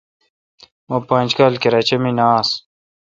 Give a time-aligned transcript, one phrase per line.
[0.87, 2.49] مہ پانچ کال کراچے°مے° نہ آس۔